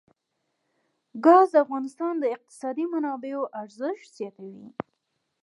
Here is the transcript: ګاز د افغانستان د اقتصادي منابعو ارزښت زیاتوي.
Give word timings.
ګاز 1.25 1.47
د 1.51 1.55
افغانستان 1.65 2.13
د 2.19 2.25
اقتصادي 2.35 2.85
منابعو 2.93 3.49
ارزښت 3.61 4.07
زیاتوي. 4.17 4.67